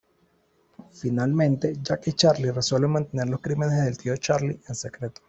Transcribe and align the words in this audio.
Finalmente, 0.93 1.75
Jack 1.83 2.07
y 2.07 2.13
Charlie 2.13 2.49
resuelven 2.51 2.89
mantener 2.89 3.29
los 3.29 3.39
crímenes 3.39 3.85
del 3.85 3.99
tío 3.99 4.17
Charlie 4.17 4.59
en 4.67 4.73
secreto. 4.73 5.19